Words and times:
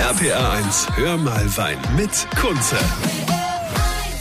RPA 0.00 0.58
1, 0.58 0.88
hör 0.96 1.16
mal 1.16 1.56
Wein 1.56 1.78
mit 1.96 2.26
Kunze. 2.36 2.76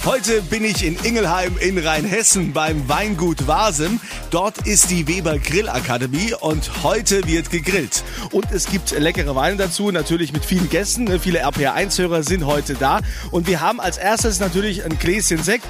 Heute 0.08 0.42
bin 0.42 0.64
ich 0.64 0.86
in 0.86 0.96
Ingelheim 1.04 1.58
in 1.58 1.78
Rheinhessen 1.78 2.54
beim 2.54 2.88
Weingut 2.88 3.46
Wasem. 3.46 4.00
Dort 4.31 4.65
ist 4.65 4.90
die 4.90 5.06
Weber 5.06 5.38
Grillakademie 5.38 6.33
und 6.40 6.81
heute 6.81 7.28
wird 7.28 7.49
gegrillt. 7.49 8.06
Und 8.31 8.49
es 8.54 8.67
gibt 8.67 8.97
leckere 8.97 9.35
Weine 9.35 9.58
dazu, 9.58 9.92
natürlich 9.92 10.31
mit 10.31 10.46
vielen 10.46 10.70
Gästen. 10.70 11.20
Viele 11.20 11.46
RPA1-Hörer 11.46 12.24
sind 12.24 12.46
heute 12.46 12.76
da. 12.76 13.01
Und 13.31 13.47
wir 13.47 13.60
haben 13.60 13.81
als 13.81 13.97
erstes 13.97 14.40
natürlich 14.40 14.85
ein 14.85 14.97
Gläschen 14.97 15.44
Sekt. 15.44 15.65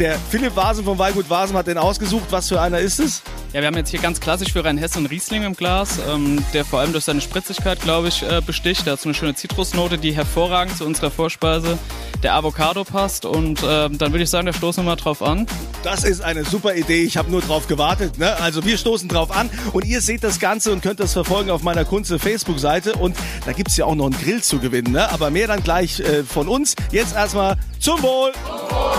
Der 0.00 0.18
Philipp 0.18 0.56
Wasem 0.56 0.84
vom 0.84 0.98
Weingut 0.98 1.30
Wasem 1.30 1.56
hat 1.56 1.68
den 1.68 1.78
ausgesucht. 1.78 2.26
Was 2.30 2.48
für 2.48 2.60
einer 2.60 2.80
ist 2.80 2.98
es? 2.98 3.22
Ja, 3.52 3.60
wir 3.60 3.68
haben 3.68 3.76
jetzt 3.76 3.90
hier 3.90 4.00
ganz 4.00 4.18
klassisch 4.18 4.52
für 4.52 4.64
Rheinhessen 4.64 5.06
Riesling 5.06 5.44
im 5.44 5.54
Glas, 5.54 6.00
ähm, 6.10 6.44
der 6.52 6.64
vor 6.64 6.80
allem 6.80 6.90
durch 6.90 7.04
seine 7.04 7.20
Spritzigkeit, 7.20 7.80
glaube 7.80 8.08
ich, 8.08 8.24
äh, 8.24 8.42
besticht. 8.44 8.86
So 8.86 8.96
eine 9.04 9.14
schöne 9.14 9.36
Zitrusnote, 9.36 9.96
die 9.96 10.12
hervorragend 10.12 10.76
zu 10.76 10.84
unserer 10.84 11.12
Vorspeise 11.12 11.78
der 12.22 12.34
Avocado 12.34 12.82
passt. 12.82 13.24
Und 13.24 13.62
äh, 13.62 13.75
dann 13.84 14.12
würde 14.12 14.22
ich 14.22 14.30
sagen, 14.30 14.46
da 14.46 14.52
stoßen 14.52 14.84
wir 14.84 14.90
mal 14.90 14.96
drauf 14.96 15.22
an. 15.22 15.46
Das 15.82 16.04
ist 16.04 16.20
eine 16.20 16.44
super 16.44 16.74
Idee. 16.74 17.02
Ich 17.04 17.16
habe 17.16 17.30
nur 17.30 17.40
drauf 17.40 17.66
gewartet. 17.66 18.18
Ne? 18.18 18.34
Also 18.40 18.64
wir 18.64 18.76
stoßen 18.78 19.08
drauf 19.08 19.30
an 19.30 19.50
und 19.72 19.84
ihr 19.84 20.00
seht 20.00 20.24
das 20.24 20.40
Ganze 20.40 20.72
und 20.72 20.82
könnt 20.82 21.00
das 21.00 21.12
verfolgen 21.12 21.50
auf 21.50 21.62
meiner 21.62 21.84
Kunze 21.84 22.18
Facebook-Seite. 22.18 22.94
Und 22.94 23.16
da 23.44 23.52
gibt 23.52 23.68
es 23.68 23.76
ja 23.76 23.84
auch 23.84 23.94
noch 23.94 24.06
einen 24.06 24.18
Grill 24.20 24.42
zu 24.42 24.58
gewinnen. 24.58 24.92
Ne? 24.92 25.10
Aber 25.12 25.30
mehr 25.30 25.46
dann 25.46 25.62
gleich 25.62 26.00
äh, 26.00 26.24
von 26.24 26.48
uns. 26.48 26.74
Jetzt 26.90 27.14
erstmal 27.14 27.56
zum 27.78 28.02
Wohl. 28.02 28.32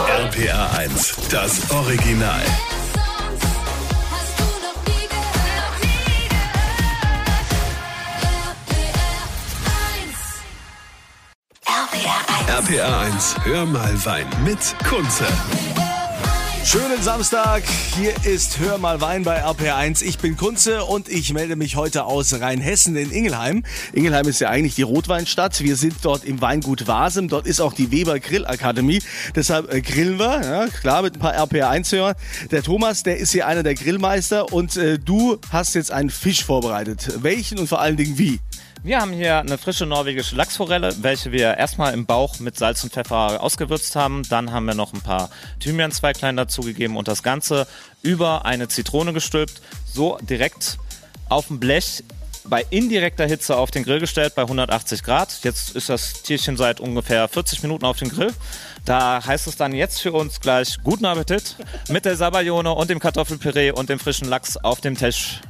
RPA 0.08 0.78
1, 0.78 1.16
das 1.30 1.70
Original. 1.72 2.44
RPA 12.58 13.02
1, 13.02 13.36
hör 13.44 13.68
mal 13.68 13.94
Wein 14.04 14.26
mit 14.44 14.58
Kunze. 14.90 15.26
Schönen 16.66 17.00
Samstag, 17.04 17.62
hier 17.96 18.14
ist 18.24 18.58
Hör 18.58 18.80
mal 18.80 19.00
Wein 19.00 19.22
bei 19.22 19.46
RPR1. 19.46 20.04
Ich 20.04 20.18
bin 20.18 20.38
Kunze 20.38 20.84
und 20.84 21.08
ich 21.08 21.32
melde 21.34 21.56
mich 21.56 21.76
heute 21.76 22.06
aus 22.06 22.34
Rheinhessen 22.34 22.96
in 22.96 23.12
Ingelheim. 23.12 23.62
Ingelheim 23.94 24.28
ist 24.28 24.42
ja 24.42 24.50
eigentlich 24.50 24.74
die 24.74 24.82
Rotweinstadt. 24.82 25.62
Wir 25.62 25.76
sind 25.76 25.98
dort 26.02 26.26
im 26.26 26.42
Weingut 26.42 26.88
Wasem. 26.88 27.28
Dort 27.28 27.46
ist 27.46 27.62
auch 27.62 27.74
die 27.74 27.92
Weber 27.92 28.20
Grillakademie. 28.20 29.04
Deshalb 29.36 29.72
äh, 29.72 29.82
grillen 29.82 30.18
wir, 30.18 30.42
ja, 30.42 30.68
klar, 30.68 31.04
mit 31.04 31.14
ein 31.14 31.20
paar 31.20 31.36
RPR1-Hörern. 31.36 32.16
Der 32.50 32.64
Thomas, 32.64 33.04
der 33.04 33.18
ist 33.18 33.34
hier 33.34 33.46
einer 33.46 33.62
der 33.62 33.76
Grillmeister 33.76 34.52
und 34.52 34.78
äh, 34.78 34.98
du 34.98 35.38
hast 35.52 35.76
jetzt 35.76 35.92
einen 35.92 36.10
Fisch 36.10 36.44
vorbereitet. 36.44 37.22
Welchen 37.22 37.60
und 37.60 37.68
vor 37.68 37.82
allen 37.82 37.98
Dingen 37.98 38.18
wie? 38.18 38.40
Wir 38.88 39.02
haben 39.02 39.12
hier 39.12 39.40
eine 39.40 39.58
frische 39.58 39.86
norwegische 39.86 40.38
Lachsforelle, 40.38 40.96
welche 41.02 41.34
wir 41.34 41.58
erstmal 41.58 41.94
im 41.94 42.06
Bauch 42.06 42.40
mit 42.40 42.58
Salz 42.58 42.86
und 42.86 42.94
Pfeffer 42.94 43.44
ausgewürzt 43.44 43.98
haben. 43.98 44.24
Dann 44.30 44.54
haben 44.54 44.64
wir 44.64 44.76
noch 44.76 44.94
ein 44.94 45.02
paar 45.02 45.30
Thymian-Zweiglein 45.60 46.38
dazugegeben 46.38 46.96
und 46.96 47.10
das 47.10 47.22
Ganze 47.22 47.68
über 48.02 48.46
eine 48.46 48.70
Zitrone 48.70 49.12
gestülpt, 49.12 49.62
so 49.86 50.18
direkt 50.22 50.78
auf 51.28 51.48
dem 51.48 51.60
Blech 51.60 52.02
bei 52.46 52.66
indirekter 52.70 53.26
Hitze 53.26 53.58
auf 53.58 53.72
den 53.72 53.84
Grill 53.84 54.00
gestellt 54.00 54.36
bei 54.36 54.44
180 54.44 55.04
Grad. 55.04 55.44
Jetzt 55.44 55.76
ist 55.76 55.90
das 55.90 56.24
Tierchen 56.24 56.56
seit 56.56 56.80
ungefähr 56.80 57.28
40 57.28 57.64
Minuten 57.64 57.84
auf 57.84 57.98
dem 57.98 58.08
Grill. 58.08 58.34
Da 58.86 59.22
heißt 59.22 59.48
es 59.48 59.58
dann 59.58 59.74
jetzt 59.74 60.02
für 60.02 60.14
uns 60.14 60.40
gleich 60.40 60.78
guten 60.82 61.04
Appetit 61.04 61.58
mit 61.90 62.06
der 62.06 62.16
Sabayone 62.16 62.72
und 62.72 62.90
dem 62.90 63.00
Kartoffelpüree 63.00 63.72
und 63.72 63.90
dem 63.90 64.00
frischen 64.00 64.30
Lachs 64.30 64.56
auf 64.56 64.80
dem 64.80 64.98
Tisch. 64.98 65.42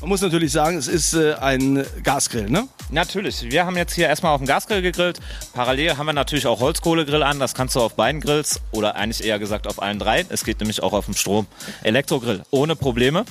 Man 0.00 0.08
muss 0.08 0.22
natürlich 0.22 0.50
sagen, 0.50 0.78
es 0.78 0.88
ist 0.88 1.12
äh, 1.12 1.34
ein 1.34 1.84
Gasgrill, 2.02 2.48
ne? 2.48 2.66
Natürlich. 2.90 3.42
Wir 3.42 3.66
haben 3.66 3.76
jetzt 3.76 3.92
hier 3.92 4.08
erstmal 4.08 4.32
auf 4.32 4.40
dem 4.40 4.46
Gasgrill 4.46 4.80
gegrillt. 4.80 5.20
Parallel 5.52 5.98
haben 5.98 6.06
wir 6.06 6.14
natürlich 6.14 6.46
auch 6.46 6.60
Holzkohlegrill 6.60 7.22
an. 7.22 7.38
Das 7.38 7.54
kannst 7.54 7.76
du 7.76 7.80
auf 7.80 7.96
beiden 7.96 8.22
Grills 8.22 8.60
oder 8.72 8.96
eigentlich 8.96 9.22
eher 9.22 9.38
gesagt 9.38 9.66
auf 9.66 9.82
allen 9.82 9.98
drei. 9.98 10.24
Es 10.30 10.44
geht 10.44 10.58
nämlich 10.60 10.82
auch 10.82 10.94
auf 10.94 11.04
dem 11.04 11.14
Strom. 11.14 11.46
Elektrogrill 11.82 12.42
ohne 12.50 12.76
Probleme. 12.76 13.26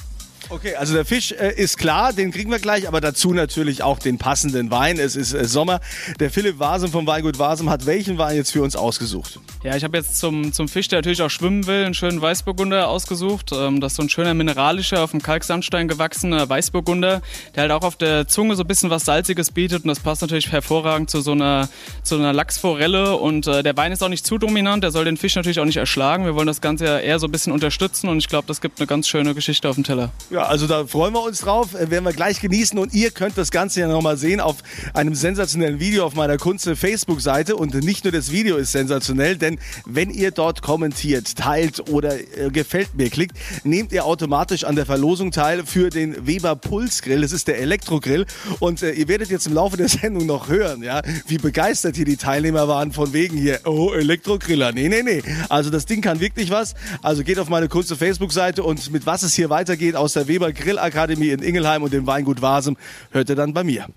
Okay, 0.51 0.75
also 0.75 0.95
der 0.95 1.05
Fisch 1.05 1.31
äh, 1.31 1.53
ist 1.55 1.77
klar, 1.77 2.11
den 2.11 2.31
kriegen 2.31 2.49
wir 2.49 2.57
gleich, 2.57 2.87
aber 2.87 3.01
dazu 3.01 3.33
natürlich 3.33 3.83
auch 3.83 3.99
den 3.99 4.17
passenden 4.17 4.71
Wein. 4.71 4.97
Es 4.97 5.15
ist 5.15 5.33
äh, 5.33 5.45
Sommer. 5.45 5.79
Der 6.19 6.31
Philipp 6.31 6.57
Wasem 6.57 6.89
vom 6.91 7.05
Weingut 7.05 7.37
Wasem 7.37 7.69
hat 7.69 7.85
welchen 7.85 8.17
Wein 8.17 8.35
jetzt 8.35 8.51
für 8.51 8.63
uns 8.63 8.75
ausgesucht? 8.75 9.39
Ja, 9.63 9.75
ich 9.75 9.83
habe 9.83 9.95
jetzt 9.95 10.17
zum, 10.17 10.51
zum 10.51 10.67
Fisch, 10.67 10.87
der 10.87 10.99
natürlich 10.99 11.21
auch 11.21 11.29
schwimmen 11.29 11.67
will, 11.67 11.85
einen 11.85 11.93
schönen 11.93 12.19
Weißburgunder 12.19 12.87
ausgesucht. 12.87 13.51
Ähm, 13.53 13.79
das 13.79 13.91
ist 13.91 13.97
so 13.97 14.03
ein 14.03 14.09
schöner 14.09 14.33
mineralischer, 14.33 15.03
auf 15.03 15.11
dem 15.11 15.21
Kalksandstein 15.21 15.87
gewachsener 15.87 16.49
Weißburgunder, 16.49 17.21
der 17.53 17.61
halt 17.61 17.71
auch 17.71 17.83
auf 17.83 17.95
der 17.95 18.27
Zunge 18.27 18.55
so 18.55 18.63
ein 18.63 18.67
bisschen 18.67 18.89
was 18.89 19.05
Salziges 19.05 19.51
bietet 19.51 19.83
und 19.83 19.89
das 19.89 19.99
passt 19.99 20.23
natürlich 20.23 20.51
hervorragend 20.51 21.11
zu 21.11 21.21
so 21.21 21.33
einer, 21.33 21.69
zu 22.01 22.15
einer 22.15 22.33
Lachsforelle 22.33 23.17
und 23.17 23.45
äh, 23.45 23.61
der 23.61 23.77
Wein 23.77 23.91
ist 23.91 24.01
auch 24.01 24.09
nicht 24.09 24.25
zu 24.25 24.39
dominant, 24.39 24.83
der 24.83 24.89
soll 24.89 25.05
den 25.05 25.17
Fisch 25.17 25.35
natürlich 25.35 25.59
auch 25.59 25.65
nicht 25.65 25.77
erschlagen. 25.77 26.25
Wir 26.25 26.33
wollen 26.33 26.47
das 26.47 26.59
Ganze 26.59 26.85
ja 26.85 26.97
eher 26.97 27.19
so 27.19 27.27
ein 27.27 27.31
bisschen 27.31 27.53
unterstützen 27.53 28.09
und 28.09 28.17
ich 28.17 28.29
glaube, 28.29 28.47
das 28.47 28.61
gibt 28.61 28.79
eine 28.79 28.87
ganz 28.87 29.07
schöne 29.07 29.35
Geschichte 29.35 29.69
auf 29.69 29.75
dem 29.75 29.83
Teller. 29.83 30.09
Ja, 30.31 30.38
also 30.47 30.67
da 30.67 30.85
freuen 30.85 31.13
wir 31.13 31.23
uns 31.23 31.39
drauf, 31.39 31.73
äh, 31.73 31.89
werden 31.89 32.05
wir 32.05 32.13
gleich 32.13 32.39
genießen 32.39 32.77
und 32.79 32.93
ihr 32.93 33.11
könnt 33.11 33.37
das 33.37 33.51
Ganze 33.51 33.81
ja 33.81 33.87
nochmal 33.87 34.17
sehen 34.17 34.39
auf 34.39 34.57
einem 34.93 35.15
sensationellen 35.15 35.79
Video 35.79 36.05
auf 36.05 36.15
meiner 36.15 36.37
Kunze 36.37 36.75
Facebook-Seite 36.75 37.55
und 37.55 37.73
nicht 37.73 38.03
nur 38.05 38.11
das 38.11 38.31
Video 38.31 38.57
ist 38.57 38.71
sensationell, 38.71 39.37
denn 39.37 39.59
wenn 39.85 40.09
ihr 40.09 40.31
dort 40.31 40.61
kommentiert, 40.61 41.35
teilt 41.35 41.89
oder 41.89 42.15
äh, 42.15 42.49
gefällt 42.51 42.95
mir 42.95 43.09
klickt, 43.09 43.37
nehmt 43.63 43.91
ihr 43.91 44.05
automatisch 44.05 44.63
an 44.63 44.75
der 44.75 44.85
Verlosung 44.85 45.31
teil 45.31 45.65
für 45.65 45.89
den 45.89 46.25
Weber 46.27 46.55
Pulsgrill, 46.55 47.21
das 47.21 47.31
ist 47.31 47.47
der 47.47 47.59
Elektrogrill. 47.59 48.25
Und 48.59 48.81
äh, 48.83 48.91
ihr 48.91 49.07
werdet 49.07 49.29
jetzt 49.29 49.47
im 49.47 49.53
Laufe 49.53 49.77
der 49.77 49.89
Sendung 49.89 50.25
noch 50.25 50.47
hören, 50.47 50.83
ja, 50.83 51.01
wie 51.27 51.37
begeistert 51.37 51.95
hier 51.95 52.05
die 52.05 52.17
Teilnehmer 52.17 52.67
waren 52.67 52.91
von 52.91 53.13
wegen 53.13 53.37
hier, 53.37 53.59
oh, 53.65 53.91
Elektrogriller, 53.93 54.71
nee, 54.71 54.87
nee, 54.89 55.03
nee, 55.03 55.21
also 55.49 55.69
das 55.69 55.85
Ding 55.85 56.01
kann 56.01 56.19
wirklich 56.19 56.49
was, 56.49 56.75
also 57.01 57.23
geht 57.23 57.39
auf 57.39 57.49
meine 57.49 57.67
Kunze 57.67 57.95
Facebook-Seite 57.95 58.63
und 58.63 58.91
mit 58.91 59.05
was 59.05 59.23
es 59.23 59.33
hier 59.33 59.49
weitergeht 59.49 59.95
aus 59.95 60.13
der 60.13 60.28
Weber 60.29 60.53
Grillakademie 60.53 61.31
in 61.31 61.41
Ingelheim 61.41 61.83
und 61.83 61.91
dem 61.91 62.07
Weingut 62.07 62.41
Wasem 62.41 62.77
hört 63.11 63.29
ihr 63.29 63.35
dann 63.35 63.53
bei 63.53 63.63
mir. 63.63 63.87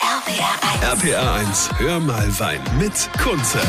RPA 0.00 0.98
1. 0.98 1.04
RPA 1.04 1.34
1, 1.36 1.70
hör 1.78 2.00
mal 2.00 2.38
Wein 2.40 2.60
mit 2.80 3.08
Kunze. 3.22 3.60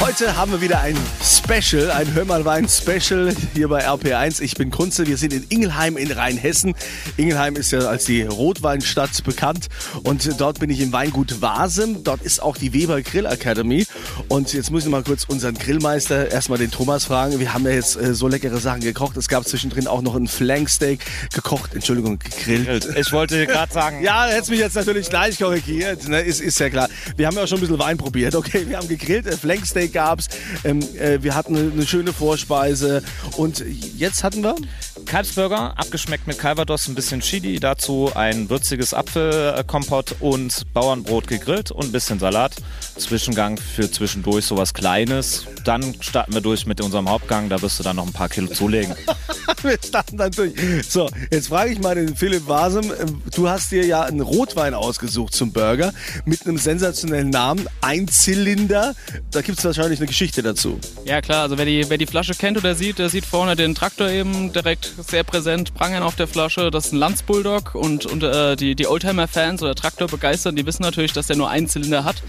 Heute 0.00 0.34
haben 0.34 0.50
wir 0.50 0.62
wieder 0.62 0.80
ein 0.80 0.96
Special, 1.22 1.90
ein 1.90 2.14
Hör 2.14 2.24
mal 2.24 2.42
Wein 2.46 2.66
Special 2.66 3.34
hier 3.52 3.68
bei 3.68 3.86
RP1. 3.86 4.40
Ich 4.40 4.54
bin 4.54 4.70
Kunze, 4.70 5.06
wir 5.06 5.18
sind 5.18 5.34
in 5.34 5.44
Ingelheim 5.50 5.98
in 5.98 6.10
Rheinhessen. 6.10 6.74
Ingelheim 7.18 7.54
ist 7.54 7.70
ja 7.70 7.80
als 7.80 8.06
die 8.06 8.22
Rotweinstadt 8.22 9.22
bekannt 9.24 9.68
und 10.02 10.40
dort 10.40 10.58
bin 10.58 10.70
ich 10.70 10.80
im 10.80 10.90
Weingut 10.92 11.42
Wasem. 11.42 12.02
Dort 12.02 12.22
ist 12.22 12.42
auch 12.42 12.56
die 12.56 12.72
Weber 12.72 13.02
Grill 13.02 13.26
Academy 13.26 13.86
und 14.28 14.54
jetzt 14.54 14.70
muss 14.70 14.84
ich 14.84 14.90
mal 14.90 15.02
kurz 15.02 15.24
unseren 15.24 15.54
Grillmeister, 15.54 16.30
erstmal 16.30 16.58
den 16.58 16.70
Thomas 16.70 17.04
fragen. 17.04 17.38
Wir 17.38 17.52
haben 17.52 17.64
ja 17.66 17.72
jetzt 17.72 17.96
äh, 17.96 18.14
so 18.14 18.26
leckere 18.26 18.58
Sachen 18.58 18.80
gekocht. 18.80 19.18
Es 19.18 19.28
gab 19.28 19.46
zwischendrin 19.46 19.86
auch 19.86 20.00
noch 20.00 20.16
ein 20.16 20.28
Flanksteak 20.28 21.00
gekocht, 21.34 21.74
Entschuldigung, 21.74 22.18
gegrillt. 22.18 22.88
Ich 22.96 23.12
wollte 23.12 23.46
gerade 23.46 23.72
sagen. 23.72 24.00
ja, 24.02 24.24
hättest 24.24 24.48
mich 24.48 24.60
jetzt 24.60 24.76
natürlich 24.76 25.10
gleich 25.10 25.38
korrigiert, 25.38 26.08
ne? 26.08 26.22
ist, 26.22 26.40
ist 26.40 26.58
ja 26.58 26.70
klar. 26.70 26.88
Wir 27.16 27.26
haben 27.26 27.36
ja 27.36 27.42
auch 27.42 27.48
schon 27.48 27.58
ein 27.58 27.60
bisschen 27.60 27.78
Wein 27.78 27.98
probiert. 27.98 28.34
Okay, 28.34 28.66
wir 28.66 28.78
haben 28.78 28.88
gegrillt, 28.88 29.26
äh, 29.26 29.36
Flanksteak 29.36 29.89
Steak 29.89 29.89
gab's. 29.92 30.28
Ähm, 30.64 30.80
äh, 30.98 31.22
wir 31.22 31.34
hatten 31.34 31.56
eine, 31.56 31.72
eine, 31.72 31.86
schöne 31.86 32.12
Vorspeise. 32.12 33.02
Und 33.36 33.64
jetzt 33.96 34.24
hatten 34.24 34.42
wir? 34.42 34.54
Kalbsburger, 35.10 35.76
abgeschmeckt 35.76 36.28
mit 36.28 36.38
Calvados, 36.38 36.86
ein 36.86 36.94
bisschen 36.94 37.20
Chili. 37.20 37.58
Dazu 37.58 38.12
ein 38.14 38.48
würziges 38.48 38.94
Apfelkompott 38.94 40.14
und 40.20 40.72
Bauernbrot 40.72 41.26
gegrillt 41.26 41.72
und 41.72 41.86
ein 41.86 41.90
bisschen 41.90 42.20
Salat. 42.20 42.52
Zwischengang 42.96 43.56
für 43.56 43.90
zwischendurch 43.90 44.44
sowas 44.44 44.72
Kleines. 44.72 45.46
Dann 45.64 46.00
starten 46.00 46.32
wir 46.32 46.40
durch 46.40 46.64
mit 46.64 46.80
unserem 46.80 47.10
Hauptgang. 47.10 47.48
Da 47.48 47.60
wirst 47.60 47.80
du 47.80 47.82
dann 47.82 47.96
noch 47.96 48.06
ein 48.06 48.12
paar 48.12 48.28
Kilo 48.28 48.46
zulegen. 48.46 48.94
wir 49.62 49.78
starten 49.84 50.16
dann 50.16 50.30
durch. 50.30 50.52
So, 50.88 51.10
jetzt 51.32 51.48
frage 51.48 51.72
ich 51.72 51.80
mal 51.80 51.96
den 51.96 52.14
Philipp 52.14 52.46
Wasem. 52.46 52.92
Ähm, 53.00 53.20
du 53.34 53.48
hast 53.48 53.72
dir 53.72 53.84
ja 53.84 54.02
einen 54.02 54.20
Rotwein 54.20 54.74
ausgesucht 54.74 55.34
zum 55.34 55.52
Burger 55.52 55.92
mit 56.24 56.46
einem 56.46 56.56
sensationellen 56.56 57.30
Namen. 57.30 57.66
Ein 57.80 58.06
Zylinder. 58.06 58.94
Da 59.32 59.42
gibt 59.42 59.58
es 59.58 59.64
wahrscheinlich 59.64 59.98
eine 59.98 60.06
Geschichte 60.06 60.44
dazu. 60.44 60.78
Ja 61.04 61.20
klar, 61.20 61.42
also 61.42 61.58
wer 61.58 61.64
die, 61.64 61.90
wer 61.90 61.98
die 61.98 62.06
Flasche 62.06 62.36
kennt 62.36 62.58
oder 62.58 62.76
sieht, 62.76 63.00
der 63.00 63.08
sieht 63.08 63.26
vorne 63.26 63.56
den 63.56 63.74
Traktor 63.74 64.08
eben 64.08 64.52
direkt 64.52 64.99
sehr 65.02 65.24
präsent, 65.24 65.74
Prangern 65.74 66.02
auf 66.02 66.16
der 66.16 66.26
Flasche. 66.26 66.70
Das 66.70 66.86
ist 66.86 66.92
ein 66.92 66.98
Landsbulldog 66.98 67.74
und, 67.74 68.06
und 68.06 68.22
äh, 68.22 68.56
die, 68.56 68.74
die 68.74 68.86
Oldtimer-Fans 68.86 69.62
oder 69.62 69.74
Traktor 69.74 70.08
begeistern, 70.08 70.56
die 70.56 70.66
wissen 70.66 70.82
natürlich, 70.82 71.12
dass 71.12 71.26
der 71.26 71.36
nur 71.36 71.50
einen 71.50 71.68
Zylinder 71.68 72.04
hat, 72.04 72.22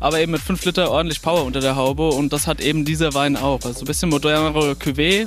aber 0.00 0.20
eben 0.20 0.32
mit 0.32 0.40
5 0.40 0.64
Liter 0.64 0.90
ordentlich 0.90 1.22
Power 1.22 1.44
unter 1.44 1.60
der 1.60 1.76
Haube 1.76 2.08
und 2.08 2.32
das 2.32 2.46
hat 2.46 2.60
eben 2.60 2.84
dieser 2.84 3.14
Wein 3.14 3.36
auch. 3.36 3.60
Also 3.64 3.80
ein 3.80 3.86
bisschen 3.86 4.10
modernere 4.10 4.72
Cuvée 4.72 5.26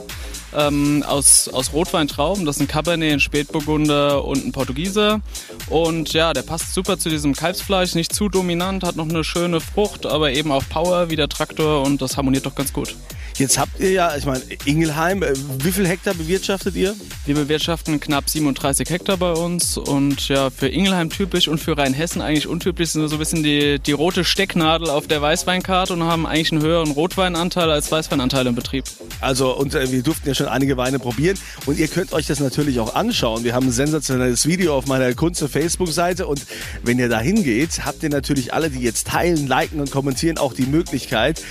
ähm, 0.55 1.03
aus, 1.07 1.47
aus 1.49 1.73
Rotweintrauben. 1.73 2.45
Das 2.45 2.57
ist 2.57 2.61
ein 2.61 2.67
Cabernet, 2.67 3.13
ein 3.13 3.19
Spätburgunder 3.19 4.23
und 4.25 4.45
ein 4.45 4.51
Portugieser. 4.51 5.21
Und 5.69 6.13
ja, 6.13 6.33
der 6.33 6.41
passt 6.41 6.73
super 6.73 6.97
zu 6.97 7.09
diesem 7.09 7.35
Kalbsfleisch, 7.35 7.95
nicht 7.95 8.13
zu 8.13 8.29
dominant, 8.29 8.83
hat 8.83 8.95
noch 8.95 9.09
eine 9.09 9.23
schöne 9.23 9.61
Frucht, 9.61 10.05
aber 10.05 10.31
eben 10.31 10.51
auch 10.51 10.63
Power 10.69 11.09
wie 11.09 11.15
der 11.15 11.29
Traktor 11.29 11.83
und 11.83 12.01
das 12.01 12.17
harmoniert 12.17 12.45
doch 12.45 12.55
ganz 12.55 12.73
gut. 12.73 12.95
Jetzt 13.41 13.57
habt 13.57 13.79
ihr 13.79 13.91
ja, 13.91 14.15
ich 14.15 14.27
meine, 14.27 14.43
Ingelheim, 14.65 15.23
äh, 15.23 15.33
wie 15.63 15.71
viel 15.71 15.87
Hektar 15.87 16.13
bewirtschaftet 16.13 16.75
ihr? 16.75 16.93
Wir 17.25 17.33
bewirtschaften 17.33 17.99
knapp 17.99 18.29
37 18.29 18.87
Hektar 18.87 19.17
bei 19.17 19.31
uns 19.31 19.77
und 19.77 20.27
ja, 20.27 20.51
für 20.51 20.67
Ingelheim 20.67 21.09
typisch 21.09 21.47
und 21.47 21.57
für 21.57 21.75
Rheinhessen 21.75 22.21
eigentlich 22.21 22.45
untypisch 22.45 22.89
sind 22.89 23.01
wir 23.01 23.07
so 23.07 23.15
ein 23.15 23.19
bisschen 23.19 23.41
die, 23.41 23.79
die 23.79 23.93
rote 23.93 24.25
Stecknadel 24.25 24.91
auf 24.91 25.07
der 25.07 25.23
Weißweinkarte 25.23 25.93
und 25.93 26.03
haben 26.03 26.27
eigentlich 26.27 26.51
einen 26.51 26.61
höheren 26.61 26.91
Rotweinanteil 26.91 27.71
als 27.71 27.91
Weißweinanteil 27.91 28.45
im 28.45 28.53
Betrieb. 28.53 28.83
Also, 29.21 29.57
und 29.57 29.73
äh, 29.73 29.91
wir 29.91 30.03
durften 30.03 30.27
ja 30.27 30.35
schon 30.35 30.47
einige 30.47 30.77
Weine 30.77 30.99
probieren 30.99 31.39
und 31.65 31.79
ihr 31.79 31.87
könnt 31.87 32.13
euch 32.13 32.27
das 32.27 32.39
natürlich 32.39 32.79
auch 32.79 32.93
anschauen. 32.93 33.43
Wir 33.43 33.55
haben 33.55 33.69
ein 33.69 33.71
sensationelles 33.71 34.45
Video 34.45 34.75
auf 34.75 34.85
meiner 34.85 35.11
Kunze 35.15 35.49
Facebook-Seite 35.49 36.27
und 36.27 36.45
wenn 36.83 36.99
ihr 36.99 37.09
da 37.09 37.19
hingeht, 37.19 37.85
habt 37.85 38.03
ihr 38.03 38.09
natürlich 38.09 38.53
alle, 38.53 38.69
die 38.69 38.81
jetzt 38.81 39.07
teilen, 39.07 39.47
liken 39.47 39.79
und 39.79 39.89
kommentieren, 39.89 40.37
auch 40.37 40.53
die 40.53 40.67
Möglichkeit, 40.67 41.41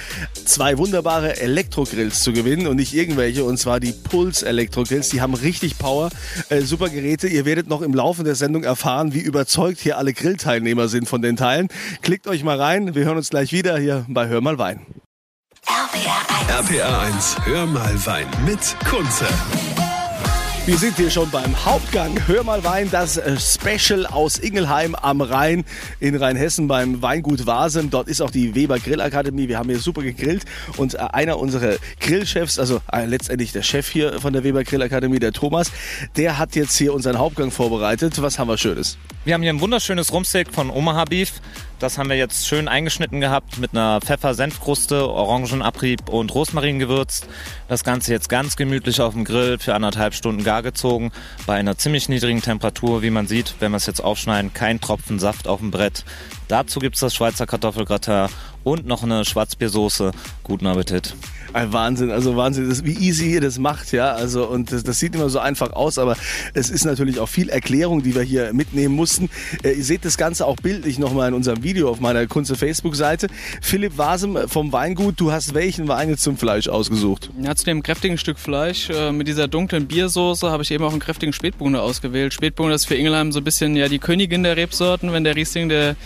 zwei 0.45 0.79
wunderbare 0.79 1.41
Elektrogrills 1.81 2.23
zu 2.23 2.32
gewinnen 2.32 2.67
und 2.67 2.77
nicht 2.77 2.94
irgendwelche 2.94 3.44
und 3.44 3.59
zwar 3.59 3.81
die 3.81 3.93
Puls 3.93 4.43
Elektrogrills. 4.43 5.09
Die 5.09 5.21
haben 5.21 5.35
richtig 5.35 5.79
Power, 5.79 6.11
äh, 6.49 6.61
super 6.61 6.88
Geräte. 6.88 7.27
Ihr 7.27 7.44
werdet 7.44 7.69
noch 7.69 7.82
im 7.82 7.94
Laufe 7.94 8.23
der 8.23 8.35
Sendung 8.35 8.65
erfahren, 8.65 9.15
wie 9.15 9.21
überzeugt 9.21 9.81
hier 9.81 9.97
alle 9.97 10.12
Grillteilnehmer 10.12 10.88
sind 10.88 11.09
von 11.09 11.23
den 11.23 11.37
Teilen. 11.37 11.69
Klickt 12.03 12.27
euch 12.27 12.44
mal 12.44 12.61
rein. 12.61 12.94
Wir 12.94 13.05
hören 13.05 13.17
uns 13.17 13.31
gleich 13.31 13.53
wieder 13.53 13.79
hier 13.79 14.05
bei 14.09 14.29
Hör 14.29 14.41
mal 14.41 14.59
Wein. 14.59 14.81
RPR 15.67 16.59
1. 16.59 16.71
RPR 16.71 17.00
1, 17.00 17.37
Hör 17.44 17.67
mal 17.67 18.06
Wein 18.06 18.27
mit 18.47 18.77
Kunze. 18.88 19.27
Wir 20.70 20.78
sind 20.78 20.96
hier 20.99 21.11
schon 21.11 21.28
beim 21.32 21.64
Hauptgang. 21.64 22.17
Hör 22.28 22.44
mal 22.44 22.62
Wein, 22.62 22.88
das 22.93 23.17
äh, 23.17 23.37
Special 23.40 24.06
aus 24.06 24.38
Ingelheim 24.38 24.94
am 24.94 25.20
Rhein 25.20 25.64
in 25.99 26.14
Rheinhessen 26.14 26.69
beim 26.69 27.02
Weingut 27.02 27.44
Wasem. 27.44 27.90
Dort 27.90 28.06
ist 28.06 28.20
auch 28.20 28.31
die 28.31 28.55
Weber 28.55 28.78
Grillakademie. 28.78 29.49
Wir 29.49 29.58
haben 29.58 29.69
hier 29.69 29.81
super 29.81 30.02
gegrillt 30.02 30.44
und 30.76 30.94
äh, 30.94 30.99
einer 30.99 31.40
unserer 31.40 31.75
Grillchefs, 31.99 32.61
also 32.61 32.81
äh, 32.93 33.05
letztendlich 33.05 33.50
der 33.50 33.62
Chef 33.62 33.88
hier 33.88 34.20
von 34.20 34.32
der 34.32 34.44
Weber 34.44 34.62
Grillakademie, 34.62 35.19
der 35.19 35.32
Thomas, 35.32 35.72
der 36.17 36.38
hat 36.38 36.55
jetzt 36.55 36.76
hier 36.76 36.94
unseren 36.94 37.19
Hauptgang 37.19 37.50
vorbereitet. 37.50 38.22
Was 38.22 38.38
haben 38.38 38.46
wir 38.46 38.56
Schönes? 38.56 38.96
Wir 39.25 39.34
haben 39.34 39.43
hier 39.43 39.52
ein 39.52 39.61
wunderschönes 39.61 40.12
Rumsteak 40.12 40.55
von 40.55 40.70
Omaha 40.70 41.05
Beef. 41.05 41.40
Das 41.81 41.96
haben 41.96 42.11
wir 42.11 42.17
jetzt 42.17 42.46
schön 42.46 42.69
eingeschnitten 42.69 43.22
gehabt 43.22 43.56
mit 43.58 43.72
einer 43.72 44.02
Pfeffer-Senfkruste, 44.02 45.08
Orangenabrieb 45.08 46.11
und 46.11 46.34
Rosmarin 46.34 46.78
gewürzt. 46.78 47.26
Das 47.69 47.84
Ganze 47.84 48.12
jetzt 48.12 48.28
ganz 48.28 48.56
gemütlich 48.56 49.00
auf 49.00 49.14
dem 49.14 49.25
Grill 49.25 49.58
für 49.58 49.75
anderthalb 49.75 50.12
Stunden 50.12 50.44
gar 50.44 50.60
gezogen. 50.62 51.12
Bei 51.47 51.55
einer 51.55 51.79
ziemlich 51.79 52.09
niedrigen 52.09 52.43
Temperatur, 52.43 53.03
wie 53.03 53.11
man 53.11 53.27
sieht, 53.27 53.55
wenn 53.61 53.73
wir 53.73 53.77
es 53.77 53.87
jetzt 53.87 54.03
aufschneiden, 54.03 54.53
kein 54.53 54.81
Tropfen 54.81 55.19
Saft 55.19 55.49
auf 55.49 55.61
dem 55.61 55.71
Brett. 55.71 56.05
Dazu 56.49 56.81
gibt 56.81 56.97
es 56.97 57.01
das 57.01 57.15
Schweizer 57.15 57.47
Kartoffelgratin 57.47 58.29
und 58.65 58.87
noch 58.87 59.03
eine 59.03 59.25
Schwarzbiersoße. 59.25 60.12
Guten 60.43 60.67
Appetit. 60.67 61.15
Ein 61.53 61.73
Wahnsinn, 61.73 62.11
also 62.12 62.37
Wahnsinn, 62.37 62.69
das, 62.69 62.85
wie 62.85 62.93
easy 62.93 63.33
ihr 63.33 63.41
das 63.41 63.59
macht, 63.59 63.91
ja. 63.93 64.12
Also 64.12 64.47
und 64.47 64.71
das, 64.71 64.85
das, 64.85 65.01
sieht 65.01 65.17
immer 65.17 65.29
so 65.31 65.41
einfach 65.41 65.73
aus, 65.73 65.99
aber 65.99 66.17
es 66.55 66.71
ist 66.71 66.85
natürlich 66.85 67.19
auch 67.19 67.29
viel 67.29 67.49
Erklärung, 67.49 68.03
die 68.03 68.15
wir 68.15 68.23
hier 68.23 68.53
mitnehmen 68.53 68.95
mussten. 68.95 69.29
Äh, 69.65 69.73
ihr 69.73 69.85
seht 69.85 70.05
das 70.05 70.17
Ganze 70.17 70.47
auch 70.47 70.56
bildlich 70.56 70.99
nochmal 70.99 71.29
in 71.29 71.35
unserem 71.35 71.65
Video 71.65 71.91
auf 71.91 71.99
meiner 71.99 72.27
Kunze 72.29 72.55
Facebook-Seite. 72.55 73.27
Philipp 73.61 73.99
Wasem 73.99 74.39
vom 74.47 74.73
Weingut, 74.73 75.19
du 75.19 75.33
hast 75.33 75.55
welchen 75.55 75.89
Wein 75.89 76.09
jetzt 76.09 76.23
zum 76.23 76.37
Fleisch 76.37 76.69
ausgesucht? 76.69 77.31
Ja, 77.43 77.56
zu 77.56 77.65
dem 77.65 77.83
kräftigen 77.83 78.17
Stück 78.17 78.39
Fleisch 78.39 78.89
äh, 78.91 79.11
mit 79.11 79.27
dieser 79.27 79.49
dunklen 79.49 79.89
Biersoße 79.89 80.50
habe 80.50 80.62
ich 80.62 80.70
eben 80.70 80.85
auch 80.85 80.91
einen 80.91 81.00
kräftigen 81.00 81.32
Spätburgunder 81.32 81.82
ausgewählt. 81.82 82.35
Spätburgunder 82.35 82.76
ist 82.76 82.87
für 82.87 82.94
Ingelheim 82.94 83.32
so 83.32 83.41
ein 83.41 83.44
bisschen 83.44 83.76
ja 83.76 83.88
die 83.88 83.99
Königin 83.99 84.43
der 84.43 84.56
Rebsorten, 84.56 85.12
wenn 85.12 85.25
der 85.25 85.37
Riesling 85.37 85.69
der 85.69 85.97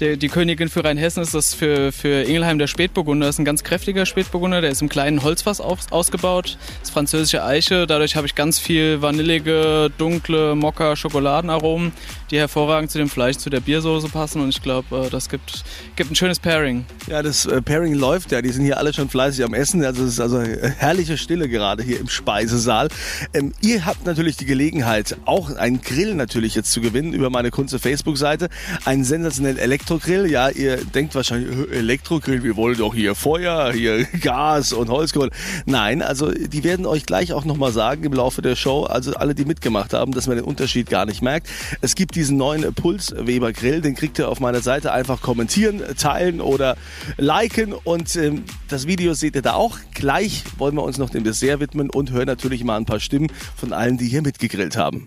der, 0.00 0.16
die 0.16 0.28
Königin 0.28 0.68
für 0.68 0.84
Rheinhessen 0.84 1.22
ist 1.22 1.34
das 1.34 1.54
für, 1.54 1.90
für 1.92 2.22
Ingelheim 2.22 2.58
der 2.58 2.66
Spätburgunder. 2.66 3.26
Das 3.26 3.36
ist 3.36 3.40
ein 3.40 3.44
ganz 3.44 3.64
kräftiger 3.64 4.06
Spätburgunder, 4.06 4.60
der 4.60 4.70
ist 4.70 4.80
im 4.80 4.88
kleinen 4.88 5.22
Holzfass 5.22 5.60
aus, 5.60 5.90
ausgebaut. 5.90 6.56
Das 6.80 6.88
ist 6.88 6.90
französische 6.92 7.44
Eiche. 7.44 7.86
Dadurch 7.86 8.14
habe 8.14 8.26
ich 8.26 8.34
ganz 8.34 8.58
viel 8.58 9.02
vanillige, 9.02 9.90
dunkle 9.98 10.54
Mokka, 10.54 10.94
Schokoladenaromen, 10.94 11.92
die 12.30 12.38
hervorragend 12.38 12.90
zu 12.90 12.98
dem 12.98 13.08
Fleisch, 13.08 13.38
zu 13.38 13.50
der 13.50 13.60
Biersoße 13.60 14.08
passen. 14.08 14.40
Und 14.40 14.50
ich 14.50 14.62
glaube, 14.62 15.06
äh, 15.06 15.10
das 15.10 15.28
gibt, 15.28 15.64
gibt 15.96 16.10
ein 16.12 16.14
schönes 16.14 16.38
Pairing. 16.38 16.84
Ja, 17.08 17.22
das 17.22 17.46
äh, 17.46 17.60
Pairing 17.60 17.94
läuft 17.94 18.30
ja. 18.32 18.40
Die 18.40 18.50
sind 18.50 18.64
hier 18.64 18.78
alle 18.78 18.92
schon 18.92 19.08
fleißig 19.08 19.44
am 19.44 19.54
Essen. 19.54 19.84
Also 19.84 20.04
es 20.04 20.12
ist 20.12 20.20
also 20.20 20.40
herrliche 20.40 21.16
Stille 21.16 21.48
gerade 21.48 21.82
hier 21.82 21.98
im 21.98 22.08
Speisesaal. 22.08 22.88
Ähm, 23.34 23.52
ihr 23.60 23.84
habt 23.84 24.06
natürlich 24.06 24.36
die 24.36 24.46
Gelegenheit, 24.46 25.16
auch 25.24 25.56
einen 25.56 25.80
Grill 25.80 26.14
natürlich 26.14 26.54
jetzt 26.54 26.70
zu 26.70 26.80
gewinnen 26.80 27.12
über 27.12 27.30
meine 27.30 27.50
Kunze 27.50 27.78
Facebook-Seite. 27.78 28.48
Einen 28.84 29.04
sensationellen 29.04 29.58
Elektrogrill. 29.88 30.30
Ja, 30.30 30.50
ihr 30.50 30.84
denkt 30.84 31.14
wahrscheinlich, 31.14 31.70
Elektrogrill, 31.72 32.42
wir 32.42 32.56
wollen 32.56 32.76
doch 32.76 32.94
hier 32.94 33.14
Feuer, 33.14 33.72
hier 33.72 34.04
Gas 34.20 34.74
und 34.74 34.90
Holzkohle. 34.90 35.30
Nein, 35.64 36.02
also 36.02 36.30
die 36.30 36.62
werden 36.62 36.84
euch 36.84 37.06
gleich 37.06 37.32
auch 37.32 37.46
nochmal 37.46 37.72
sagen 37.72 38.04
im 38.04 38.12
Laufe 38.12 38.42
der 38.42 38.54
Show, 38.54 38.84
also 38.84 39.14
alle, 39.14 39.34
die 39.34 39.46
mitgemacht 39.46 39.94
haben, 39.94 40.12
dass 40.12 40.26
man 40.26 40.36
den 40.36 40.44
Unterschied 40.44 40.90
gar 40.90 41.06
nicht 41.06 41.22
merkt. 41.22 41.48
Es 41.80 41.94
gibt 41.94 42.16
diesen 42.16 42.36
neuen 42.36 42.74
Puls 42.74 43.14
Weber 43.16 43.54
Grill, 43.54 43.80
den 43.80 43.94
kriegt 43.94 44.18
ihr 44.18 44.28
auf 44.28 44.40
meiner 44.40 44.60
Seite 44.60 44.92
einfach 44.92 45.22
kommentieren, 45.22 45.82
teilen 45.96 46.42
oder 46.42 46.76
liken 47.16 47.72
und 47.72 48.14
ähm, 48.16 48.44
das 48.68 48.86
Video 48.86 49.14
seht 49.14 49.36
ihr 49.36 49.42
da 49.42 49.54
auch. 49.54 49.78
Gleich 49.94 50.44
wollen 50.58 50.74
wir 50.74 50.82
uns 50.82 50.98
noch 50.98 51.08
dem 51.08 51.24
Dessert 51.24 51.60
widmen 51.60 51.88
und 51.88 52.10
hören 52.10 52.26
natürlich 52.26 52.62
mal 52.62 52.76
ein 52.76 52.84
paar 52.84 53.00
Stimmen 53.00 53.32
von 53.56 53.72
allen, 53.72 53.96
die 53.96 54.08
hier 54.08 54.20
mitgegrillt 54.20 54.76
haben. 54.76 55.06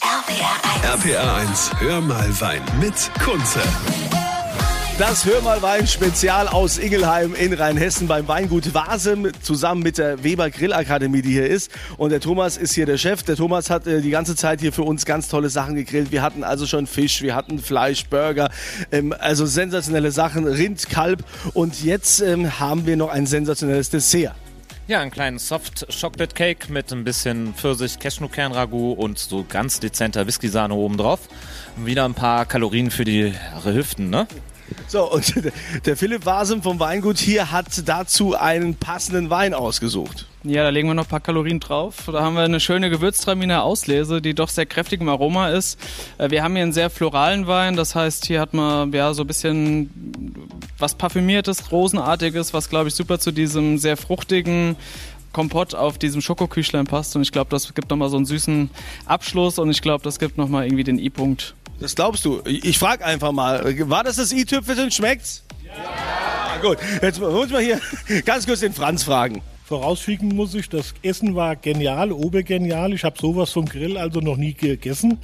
RPR 0.00 0.94
1. 0.94 1.04
RPR 1.04 1.34
1, 1.36 1.70
hör 1.80 2.00
mal 2.00 2.40
Wein 2.40 2.62
mit 2.80 3.10
Kunze. 3.24 3.60
Das 4.98 5.24
Hör 5.24 5.40
mal 5.42 5.62
Wein 5.62 5.86
Spezial 5.86 6.48
aus 6.48 6.76
Ingelheim 6.76 7.32
in 7.36 7.52
Rheinhessen 7.52 8.08
beim 8.08 8.26
Weingut 8.26 8.74
Wasem 8.74 9.30
zusammen 9.40 9.84
mit 9.84 9.96
der 9.96 10.24
Weber 10.24 10.50
Grillakademie, 10.50 11.22
die 11.22 11.30
hier 11.30 11.46
ist. 11.46 11.70
Und 11.98 12.10
der 12.10 12.18
Thomas 12.18 12.56
ist 12.56 12.74
hier 12.74 12.84
der 12.84 12.98
Chef. 12.98 13.22
Der 13.22 13.36
Thomas 13.36 13.70
hat 13.70 13.86
äh, 13.86 14.00
die 14.00 14.10
ganze 14.10 14.34
Zeit 14.34 14.60
hier 14.60 14.72
für 14.72 14.82
uns 14.82 15.06
ganz 15.06 15.28
tolle 15.28 15.50
Sachen 15.50 15.76
gegrillt. 15.76 16.10
Wir 16.10 16.22
hatten 16.22 16.42
also 16.42 16.66
schon 16.66 16.88
Fisch, 16.88 17.22
wir 17.22 17.36
hatten 17.36 17.60
Fleisch, 17.60 18.06
Burger, 18.06 18.50
ähm, 18.90 19.14
also 19.16 19.46
sensationelle 19.46 20.10
Sachen, 20.10 20.48
Rind, 20.48 20.90
Kalb. 20.90 21.22
Und 21.54 21.84
jetzt 21.84 22.20
ähm, 22.20 22.58
haben 22.58 22.84
wir 22.84 22.96
noch 22.96 23.10
ein 23.10 23.26
sensationelles 23.26 23.90
Dessert. 23.90 24.34
Ja, 24.88 25.00
einen 25.00 25.12
kleinen 25.12 25.38
Soft 25.38 25.86
Chocolate 26.00 26.34
Cake 26.34 26.72
mit 26.72 26.90
ein 26.92 27.04
bisschen 27.04 27.54
Pfirsich, 27.54 28.00
Cashewkern 28.00 28.50
Ragout 28.50 28.94
und 28.94 29.20
so 29.20 29.44
ganz 29.48 29.78
dezenter 29.78 30.26
Whisky-Sahne 30.26 30.74
oben 30.74 30.96
drauf. 30.96 31.20
Wieder 31.76 32.04
ein 32.04 32.14
paar 32.14 32.46
Kalorien 32.46 32.90
für 32.90 33.04
die 33.04 33.32
Hüften, 33.62 34.10
ne? 34.10 34.26
So, 34.86 35.10
und 35.10 35.34
der 35.86 35.96
Philipp 35.96 36.26
Wasem 36.26 36.62
vom 36.62 36.80
Weingut 36.80 37.18
hier 37.18 37.50
hat 37.50 37.66
dazu 37.86 38.34
einen 38.34 38.74
passenden 38.74 39.30
Wein 39.30 39.54
ausgesucht. 39.54 40.26
Ja, 40.44 40.62
da 40.62 40.70
legen 40.70 40.88
wir 40.88 40.94
noch 40.94 41.04
ein 41.04 41.08
paar 41.08 41.20
Kalorien 41.20 41.60
drauf. 41.60 42.04
Da 42.06 42.22
haben 42.22 42.34
wir 42.34 42.42
eine 42.42 42.60
schöne 42.60 42.90
Gewürztraminer 42.90 43.64
Auslese, 43.64 44.22
die 44.22 44.34
doch 44.34 44.48
sehr 44.48 44.66
kräftig 44.66 45.00
im 45.00 45.08
Aroma 45.08 45.50
ist. 45.50 45.78
Äh, 46.16 46.30
wir 46.30 46.42
haben 46.42 46.54
hier 46.54 46.62
einen 46.62 46.72
sehr 46.72 46.90
floralen 46.90 47.46
Wein, 47.46 47.76
das 47.76 47.94
heißt, 47.94 48.26
hier 48.26 48.40
hat 48.40 48.54
man 48.54 48.92
ja 48.92 49.12
so 49.14 49.24
ein 49.24 49.26
bisschen 49.26 49.90
was 50.78 50.94
parfümiertes, 50.94 51.72
rosenartiges, 51.72 52.54
was 52.54 52.70
glaube 52.70 52.88
ich 52.88 52.94
super 52.94 53.18
zu 53.18 53.32
diesem 53.32 53.78
sehr 53.78 53.96
fruchtigen 53.96 54.76
Kompott 55.32 55.74
auf 55.74 55.98
diesem 55.98 56.20
Schokoküchlein 56.20 56.86
passt 56.86 57.14
und 57.14 57.22
ich 57.22 57.32
glaube, 57.32 57.50
das 57.50 57.74
gibt 57.74 57.90
nochmal 57.90 58.08
so 58.08 58.16
einen 58.16 58.26
süßen 58.26 58.70
Abschluss 59.06 59.58
und 59.58 59.70
ich 59.70 59.82
glaube, 59.82 60.02
das 60.02 60.18
gibt 60.18 60.38
nochmal 60.38 60.64
irgendwie 60.64 60.84
den 60.84 60.98
I-Punkt. 60.98 61.54
Das 61.80 61.94
glaubst 61.94 62.24
du? 62.24 62.42
Ich 62.44 62.78
frage 62.78 63.04
einfach 63.04 63.32
mal, 63.32 63.62
war 63.88 64.02
das 64.02 64.16
das 64.16 64.32
i-Tüpfelchen? 64.32 64.90
Schmeckt's? 64.90 65.44
Ja. 65.64 66.60
Gut, 66.60 66.78
jetzt 67.02 67.20
muss 67.20 67.50
wir 67.50 67.60
hier 67.60 67.80
ganz 68.24 68.46
kurz 68.46 68.60
den 68.60 68.72
Franz 68.72 69.04
fragen. 69.04 69.42
Vorausschicken 69.64 70.34
muss 70.34 70.54
ich, 70.54 70.68
das 70.68 70.94
Essen 71.02 71.34
war 71.34 71.54
genial, 71.54 72.10
obergenial. 72.10 72.92
Ich 72.94 73.04
habe 73.04 73.16
sowas 73.20 73.52
vom 73.52 73.66
Grill 73.66 73.96
also 73.96 74.20
noch 74.20 74.36
nie 74.36 74.54
gegessen. 74.54 75.18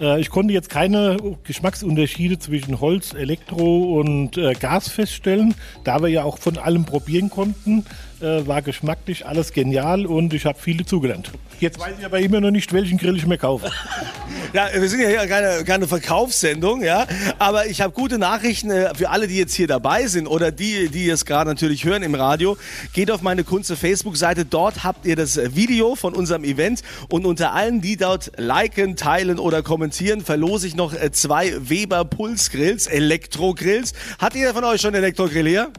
Äh, 0.00 0.20
ich 0.20 0.30
konnte 0.30 0.52
jetzt 0.52 0.70
keine 0.70 1.16
Geschmacksunterschiede 1.44 2.38
zwischen 2.38 2.80
Holz, 2.80 3.12
Elektro 3.14 4.00
und 4.00 4.36
äh, 4.36 4.54
Gas 4.54 4.88
feststellen, 4.88 5.54
da 5.84 6.02
wir 6.02 6.08
ja 6.08 6.24
auch 6.24 6.38
von 6.38 6.58
allem 6.58 6.84
probieren 6.86 7.30
konnten 7.30 7.84
äh, 8.24 8.46
war 8.46 8.62
geschmacklich 8.62 9.26
alles 9.26 9.52
genial 9.52 10.06
und 10.06 10.32
ich 10.32 10.46
habe 10.46 10.58
viele 10.58 10.84
zugelernt. 10.84 11.30
Jetzt 11.60 11.78
weiß 11.78 11.94
ich 11.98 12.04
aber 12.04 12.18
immer 12.18 12.40
noch 12.40 12.50
nicht, 12.50 12.72
welchen 12.72 12.98
Grill 12.98 13.16
ich 13.16 13.26
mir 13.26 13.38
kaufe. 13.38 13.70
ja, 14.52 14.68
wir 14.74 14.88
sind 14.88 15.00
ja 15.00 15.08
hier 15.08 15.26
keine, 15.26 15.64
keine 15.64 15.86
Verkaufssendung, 15.86 16.82
ja, 16.82 17.06
aber 17.38 17.66
ich 17.66 17.80
habe 17.80 17.92
gute 17.92 18.18
Nachrichten 18.18 18.70
äh, 18.70 18.94
für 18.94 19.10
alle, 19.10 19.28
die 19.28 19.36
jetzt 19.36 19.54
hier 19.54 19.66
dabei 19.66 20.06
sind 20.06 20.26
oder 20.26 20.50
die, 20.50 20.88
die 20.88 21.08
es 21.08 21.24
gerade 21.24 21.50
natürlich 21.50 21.84
hören 21.84 22.02
im 22.02 22.14
Radio. 22.14 22.56
Geht 22.92 23.10
auf 23.10 23.22
meine 23.22 23.44
Kunze 23.44 23.76
Facebook-Seite, 23.76 24.44
dort 24.44 24.84
habt 24.84 25.06
ihr 25.06 25.16
das 25.16 25.38
Video 25.54 25.94
von 25.94 26.14
unserem 26.14 26.44
Event 26.44 26.82
und 27.08 27.26
unter 27.26 27.52
allen, 27.52 27.80
die 27.80 27.96
dort 27.96 28.32
liken, 28.36 28.96
teilen 28.96 29.38
oder 29.38 29.62
kommentieren, 29.62 30.22
verlose 30.22 30.66
ich 30.66 30.74
noch 30.74 30.94
äh, 30.94 31.12
zwei 31.12 31.52
Weber 31.68 32.04
Pulsgrills, 32.04 32.86
Elektrogrills. 32.86 33.92
Hat 34.18 34.34
jeder 34.34 34.54
von 34.54 34.64
euch 34.64 34.80
schon 34.80 34.94
Elektrogrill 34.94 35.46
hier? 35.46 35.70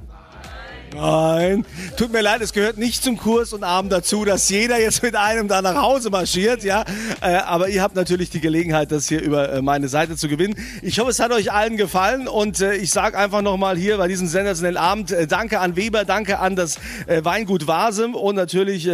Nein, 0.95 1.65
tut 1.97 2.13
mir 2.13 2.21
leid, 2.21 2.41
es 2.41 2.53
gehört 2.53 2.77
nicht 2.77 3.03
zum 3.03 3.17
Kurs 3.17 3.51
und 3.51 3.65
Abend 3.65 3.91
dazu, 3.91 4.23
dass 4.23 4.47
jeder 4.47 4.79
jetzt 4.79 5.03
mit 5.03 5.15
einem 5.15 5.49
da 5.49 5.61
nach 5.61 5.75
Hause 5.75 6.09
marschiert, 6.09 6.63
ja. 6.63 6.85
Äh, 7.21 7.35
aber 7.35 7.67
ihr 7.67 7.81
habt 7.81 7.95
natürlich 7.95 8.29
die 8.29 8.39
Gelegenheit, 8.39 8.93
das 8.93 9.09
hier 9.09 9.21
über 9.21 9.51
äh, 9.51 9.61
meine 9.61 9.89
Seite 9.89 10.15
zu 10.15 10.29
gewinnen. 10.29 10.55
Ich 10.81 10.97
hoffe, 10.99 11.11
es 11.11 11.19
hat 11.19 11.31
euch 11.31 11.51
allen 11.51 11.75
gefallen 11.75 12.29
und 12.29 12.61
äh, 12.61 12.75
ich 12.75 12.91
sage 12.91 13.17
einfach 13.17 13.41
nochmal 13.41 13.77
hier 13.77 13.97
bei 13.97 14.07
diesem 14.07 14.27
sensationellen 14.27 14.77
Abend 14.77 15.13
Danke 15.27 15.59
an 15.59 15.75
Weber, 15.75 16.05
danke 16.05 16.39
an 16.39 16.55
das 16.55 16.77
Weingut 17.07 17.67
Wasem 17.67 18.15
und 18.15 18.35
natürlich 18.35 18.89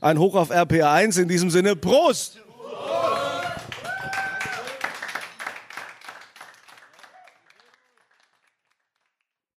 ein 0.00 0.18
Hoch 0.18 0.34
auf 0.34 0.50
RPA 0.50 0.92
1. 0.92 1.16
In 1.18 1.28
diesem 1.28 1.50
Sinne, 1.50 1.76
Prost! 1.76 2.43